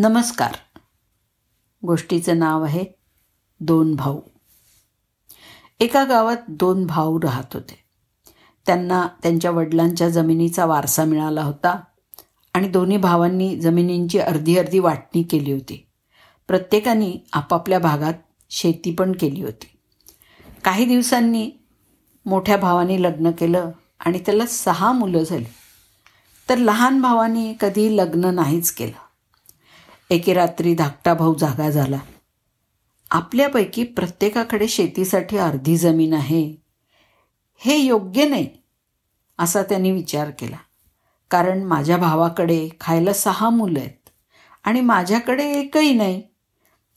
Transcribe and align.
नमस्कार. 0.00 0.54
गोष्टीचं 1.86 2.38
नाव 2.38 2.64
आहे 2.64 2.84
दोन 3.60 3.94
भाऊ. 3.94 4.20
एका 5.80 6.04
गावात 6.04 6.36
दोन 6.48 6.86
भाऊ 6.86 7.20
राहत 7.22 7.44
होते. 7.54 7.84
त्यांना 8.66 9.08
त्यांच्या 9.22 9.50
वडिलांच्या 9.50 10.08
जमिनीचा 10.08 10.64
वारसा 10.64 11.04
मिळाला 11.04 11.42
होता 11.42 11.80
आणि 12.54 12.68
दोन्ही 12.68 12.96
भावांनी 12.96 13.60
जमिनींची 13.60 14.18
अर्धी 14.18 14.58
अर्धी 14.58 14.78
वाटणी 14.78 15.22
केली 15.22 15.52
होती. 15.52 15.86
प्रत्येकाने 16.48 17.26
आपापल्या 17.32 17.78
भागात 17.78 18.14
शेती 18.50 18.94
पण 18.94 19.12
केली 19.12 19.42
होती. 19.42 19.78
काही 20.64 20.84
दिवसांनी 20.84 21.50
मोठ्या 22.26 22.56
भावाने 22.56 23.02
लग्न 23.02 23.30
केलं 23.30 23.70
आणि 24.00 24.18
त्याला 24.18 24.46
सहा 24.46 24.92
मुलं 24.92 25.22
झाली. 25.22 25.46
तर 26.48 26.58
लहान 26.58 27.00
भावाने 27.00 27.56
कधी 27.60 27.96
लग्न 27.96 28.24
नाहीच 28.24 28.70
केलं. 28.70 29.07
एके 30.10 30.32
रात्री 30.32 30.74
धाकटा 30.74 31.14
भाऊ 31.14 31.34
जागा 31.34 31.70
झाला. 31.70 31.98
आपल्यापैकी 33.10 33.84
प्रत्येकाकडे 33.84 34.68
शेतीसाठी 34.68 35.36
अर्धी 35.36 35.76
जमीन 35.76 36.14
आहे. 36.14 36.56
हे 37.56 37.76
योग्य 37.76 38.28
नाही 38.28 38.48
असा 39.38 39.62
त्यांनी 39.62 39.90
विचार 39.90 40.30
केला. 40.30 40.56
कारण 41.30 41.62
माझ्या 41.62 41.96
भावाकडे 41.96 42.68
खायला 42.80 43.12
सहा 43.12 43.50
मुलं 43.50 43.78
आहेत 43.78 44.08
आणि 44.64 44.80
माझ्याकडे 44.80 45.52
एकही 45.60 45.94
नाही. 45.94 46.22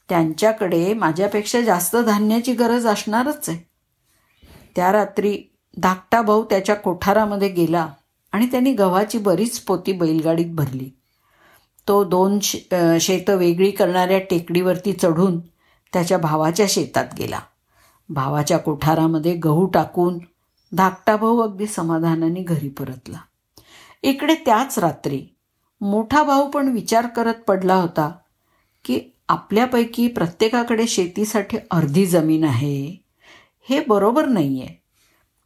त्यांच्याकडे 0.09 0.93
माझ्यापेक्षा 0.93 1.62
जास्त 1.62 1.95
धान्याची 1.95 2.53
गरज 2.53 2.87
असणारच 2.87 3.49
आहे. 3.49 3.70
त्या 4.75 4.91
रात्री 4.91 5.43
धाकटा 5.77 6.21
भाऊ 6.21 6.43
त्याच्या 6.43 6.75
कोठारामध्ये 6.75 7.49
गेला 7.49 7.87
आणि 8.31 8.45
त्यांनी 8.45 8.73
गव्हाची 8.73 9.17
बरीच 9.17 9.59
पोती 9.59 9.91
बैलगाडीत 9.91 10.55
भरली. 10.55 11.00
तो 11.88 12.03
दोन 12.03 12.40
शे 12.40 12.99
शेतं 13.02 13.38
वेगळी 13.38 13.71
करणाऱ्या 13.71 14.20
टेकडीवरती 14.20 14.94
चढून 14.94 15.40
त्याच्या 15.94 16.17
भावाच्या 16.17 16.65
शेतात 16.70 17.13
गेला. 17.18 17.40
भावाच्या 18.10 18.57
कोठारामध्ये 18.57 19.34
गहू 19.35 19.65
टाकून 19.65 20.18
धाकटा 20.71 21.15
भाऊ 21.15 21.40
अगदी 21.40 21.68
समाधानाने 21.68 22.43
घरी 22.43 22.70
परतला. 22.70 23.18
इकडे 24.04 24.35
त्याच 24.35 24.77
रात्री 24.79 25.21
मोठा 25.82 26.23
भाऊ 26.23 26.49
पण 26.49 26.68
विचार 26.68 27.07
करत 27.07 27.41
पडला 27.48 27.76
होता 27.76 28.10
की 28.85 28.99
आपल्यापैकी 29.29 30.07
प्रत्येकाकडे 30.07 30.88
शेतीसाठी 30.88 31.57
अर्धी 31.71 32.05
जमीन 32.05 32.43
आहे. 32.43 33.04
हे 33.70 33.79
बरोबर 33.88 34.26
नाही 34.26 34.62
आहे 34.62 34.76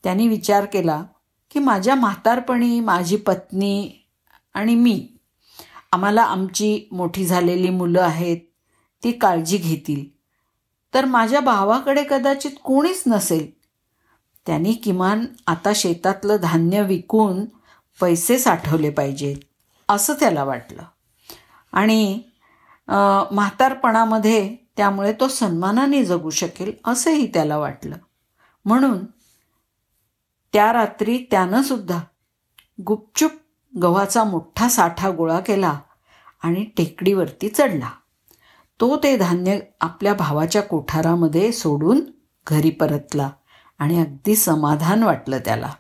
त्यांनी 0.03 0.27
विचार 0.27 0.65
केला 0.65 1.03
की 1.51 1.59
माझ्या 1.59 1.95
म्हातारपणी 1.95 2.79
माझी 2.79 3.15
पत्नी 3.17 3.89
आणि 4.53 4.75
मी 4.75 5.07
आम्हाला 5.95 6.23
आमची 6.23 6.87
मोठी 6.91 7.25
झालेली 7.25 7.69
मुलं 7.69 8.01
आहेत 8.01 8.37
ती 9.03 9.11
काळजी 9.11 9.57
घेतील. 9.57 10.03
तर 10.93 11.05
माझ्या 11.05 11.39
भावाकडे 11.39 12.03
कदाचित 12.09 12.51
कोणीच 12.63 13.03
नसेल. 13.07 13.49
त्यांनी 14.45 14.73
किमान 14.73 15.25
आता 15.47 15.71
शेतातलं 15.75 16.37
धान्य 16.41 16.81
विकून 16.83 17.43
पैसे 17.99 18.37
साठवले 18.39 18.89
पाहिजेत 18.89 19.37
असं 19.89 20.13
त्याला 20.13 20.43
वाटलं. 20.43 20.81
आणि 21.71 22.21
म्हातारपणामध्ये 22.87 24.55
त्यामुळे 24.77 25.13
तो 25.13 25.27
सन्मानाने 25.27 26.03
जगू 26.05 26.29
शकेल 26.29 26.71
असंही 26.85 27.27
त्याला 27.33 27.57
वाटलं. 27.57 27.97
म्हणून 28.65 29.05
त्या 30.53 30.71
रात्री 30.73 31.17
त्यानं 31.31 31.61
सुद्धा 31.61 31.99
गुपचूप 32.87 33.31
गव्हाचा 33.81 34.23
मोठा 34.23 34.69
साठा 34.69 35.09
गोळा 35.09 35.39
केला 35.39 35.79
आणि 36.43 36.63
टेकडीवरती 36.63 37.49
चढला. 37.49 37.89
तो 38.79 38.97
ते 38.97 39.17
धान्य 39.17 39.59
आपल्या 39.81 40.13
भावाच्या 40.13 40.61
कोठारामध्ये 40.61 41.51
सोडून 41.51 42.01
घरी 42.47 42.69
परतला 42.69 43.29
आणि 43.79 43.99
अगदी 43.99 44.35
समाधान 44.35 45.03
वाटलं 45.03 45.37
त्याला. 45.37 45.71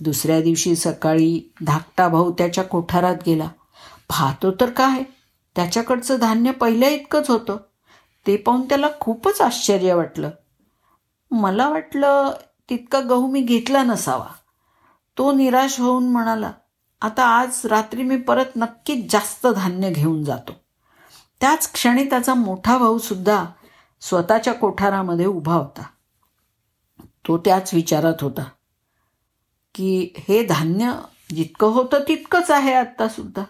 दुसऱ्या 0.00 0.42
दिवशी 0.42 0.76
सकाळी 0.76 1.52
धाकटा 1.62 2.08
भाऊ 2.08 2.32
त्याच्या 2.32 2.64
कोठारात 2.64 3.16
गेला. 3.26 3.48
पाहतो 4.08 4.50
तर 4.50 4.70
काय? 4.70 5.02
त्याच्याकडचं 5.56 6.16
धान्य 6.20 6.50
पहिल्या 6.50 6.88
इतकंच 6.88 7.30
होतं. 7.30 7.56
ते 8.26 8.36
पाहून 8.36 8.68
त्याला 8.68 8.86
खूपच 9.00 9.40
आश्चर्य 9.40 9.94
वाटलं. 9.94 10.30
मला 11.30 11.68
वाटलं 11.68 12.32
तितका 12.70 13.00
गहू 13.00 13.26
मी 13.26 13.40
घेतला 13.40 13.82
नसावा. 13.82 14.26
तो 15.18 15.32
निराश 15.32 15.80
होऊन 15.80 16.08
म्हणाला 16.08 16.52
आता 17.00 17.24
आज 17.24 17.60
रात्री 17.64 18.02
मी 18.02 18.16
परत 18.16 18.52
नक्कीच 18.56 19.12
जास्त 19.12 19.46
धान्य 19.46 19.90
घेऊन 19.90 20.24
जातो. 20.24 20.52
त्याच 21.40 21.72
क्षणी 21.72 22.04
त्याचा 22.04 22.34
मोठा 22.34 22.78
भाऊ 22.78 22.98
सुद्धा 22.98 23.44
स्वतःच्या 24.00 24.52
कोठारामध्ये 24.54 25.26
उभा 25.26 25.54
होता. 25.54 25.82
तो 27.28 27.38
त्याच 27.38 27.74
विचारात 27.74 28.22
होता 28.22 28.44
की 29.74 30.14
हे 30.16 30.44
धान्य 30.44 30.92
जितकं 31.34 31.66
होतं 31.66 31.98
तितकंच 32.08 32.50
आहे 32.50 32.74
आत्तासुद्धा 32.74 33.44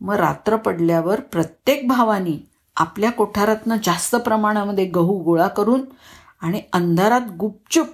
मग 0.00 0.14
रात्र 0.14 0.56
पडल्यावर 0.56 1.20
प्रत्येक 1.20 1.88
भावानी 1.88 2.38
आपल्या 2.76 3.10
कोठारातनं 3.12 3.76
जास्त 3.84 4.16
प्रमाणामध्ये 4.16 4.84
गहू 4.84 5.18
गोळा 5.18 5.48
करून 5.48 5.84
आणि 6.40 6.62
अंधारात 6.72 7.30
गुपचूप 7.38 7.86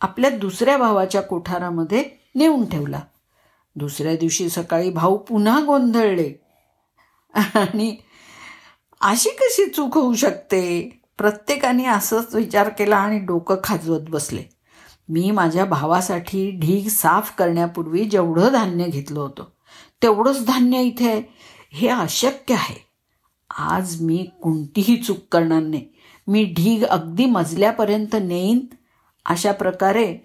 आपल्या 0.00 0.30
दुसऱ्या 0.30 0.76
भावाच्या 0.78 1.22
कोठारामध्ये 1.22 2.04
नेऊन 2.34 2.64
ठेवला. 2.68 3.00
दुसऱ्या 3.76 4.16
दिवशी 4.16 4.48
सकाळी 4.48 4.90
भाऊ 4.90 5.16
पुन्हा 5.16 5.60
गोंधळले. 5.60 6.32
आणि 7.34 7.96
अशी 9.00 9.30
कशी 9.30 9.66
चूक 9.66 9.94
होऊ 9.94 10.14
शकते? 10.14 11.00
प्रत्येकाने 11.18 11.84
असंच 11.84 12.34
विचार 12.34 12.68
केला 12.68 12.96
आणि 12.96 13.18
डोकं 13.18 13.56
खाजवत 13.64 14.00
बसले. 14.08 14.42
मी 15.08 15.30
माझ्या 15.30 15.64
भावासाठी 15.64 16.50
ढीग 16.50 16.88
साफ 16.88 17.34
करण्यापूर्वी 17.38 18.04
जेवढं 18.04 18.48
धान्य 18.52 18.84
घेतलं 18.84 19.20
होतं 19.20 19.44
तेवढंच 20.02 20.46
धान्य 20.46 20.82
इथे 20.82 21.10
आहे. 21.10 21.22
हे 21.72 21.88
अशक्य 21.88 22.54
आहे. 22.54 22.86
आज 23.58 24.00
मी 24.02 24.28
कोणतीही 24.42 24.96
चूक 24.96 25.16
करणार 25.32 25.62
नाही. 25.62 25.88
मी 26.26 26.44
ढीग 26.44 26.84
अगदी 26.84 27.24
मजल्यापर्यंत 27.24 28.16
नेईन. 28.22 28.66
अशा 29.26 29.52
प्रकारे 29.52 30.16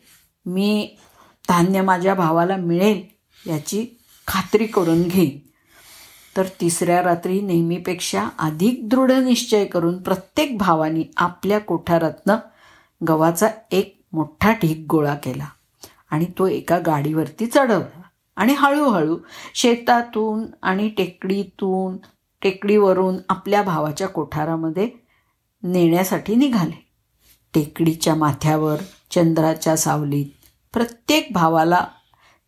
मी 0.45 0.95
धान्य 1.49 1.81
माझ्या 1.81 2.13
भावाला 2.13 2.55
मिळेल. 2.55 3.14
याची 3.47 3.85
खात्री 4.27 4.65
करून 4.65 5.01
घेईन 5.03 5.39
तर 6.37 6.47
तिसऱ्या 6.61 7.03
रात्री 7.03 7.41
नेहमीपेक्षा 7.41 8.29
अधिक 8.39 8.89
दृढ 8.89 9.11
निश्चय 9.11 9.65
करून 9.65 10.01
प्रत्येक 10.01 10.57
भावाने 10.57 11.11
आपल्या 11.17 11.59
कोठारातनं 11.59 12.37
गव्हाचा 13.07 13.47
एक 13.71 14.01
मोठा 14.13 14.51
ढीक 14.51 14.85
गोळा 14.89 15.15
केला 15.15 15.45
आणि 16.09 16.25
तो 16.39 16.47
एका 16.47 16.79
गाडीवरती 16.79 17.45
चढवला 17.45 18.01
आणि 18.35 18.53
हळूहळू 18.53 19.17
शेतातून 19.55 20.45
आणि 20.61 20.89
टेकडीतून 20.89 21.97
टेकडीवरून 22.41 23.17
आपल्या 23.29 23.61
भावाच्या 23.61 24.07
कोठारामध्ये 24.07 24.89
नेण्यासाठी 25.63 26.35
निघाले. 26.35 26.85
टेकडीच्या 27.53 28.15
माथ्यावर 28.15 28.75
चंद्राच्या 29.11 29.77
सावलीत 29.77 30.25
प्रत्येक 30.73 31.27
भावाला 31.31 31.85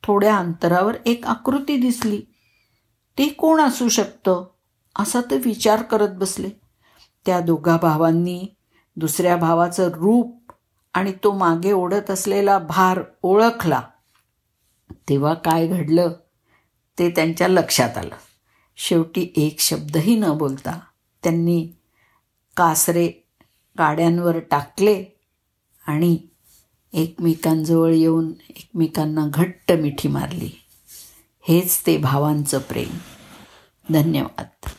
थोड्या 0.07 0.38
अंतरावर 0.38 0.97
एक 1.06 1.28
आकृती 1.28 1.78
दिसली. 1.78 2.22
ते 3.18 3.28
कोण 3.28 3.62
असू 3.62 3.90
शकतं? 3.90 4.45
असा 5.00 5.22
ते 5.22 5.38
विचार 5.38 5.81
करत 5.81 6.09
बसले. 6.09 6.50
त्या 7.25 7.40
दोघा 7.40 7.78
भावांनी 7.78 8.47
दुसऱ्या 8.96 9.35
भावाचं 9.35 9.90
रूप 9.90 10.51
आणि 10.94 11.13
तो 11.23 11.34
मागे 11.34 11.72
ओढत 11.72 12.12
असलेला 12.12 12.59
भार 12.59 13.00
ओळखला. 13.23 13.81
तेव्हा 14.91 15.34
काय 15.34 15.67
घडलं? 15.67 16.13
ते 17.00 17.09
त्यांच्या 17.09 17.47
लक्षात 17.47 17.97
आलं. 17.97 18.16
शेवटी 18.75 19.34
एक 19.35 19.59
शब्दही 19.59 20.16
न 20.16 20.25
बोलता 20.38 20.79
त्यांनी 21.23 21.70
कासरे 22.58 23.28
गाड्यांवर 23.78 24.40
टाकले 24.40 25.05
आणि 25.87 26.17
एकमेकांजवळ 26.93 27.93
येऊन 27.93 28.34
एकमेकांना 28.49 29.28
घट्ट 29.34 29.72
मिठी 29.72 30.07
मारली. 30.07 30.49
हेच 31.47 31.81
ते 31.85 31.97
भावांचं 31.97 32.59
प्रेम. 32.59 32.97
धन्यवाद. 33.93 34.69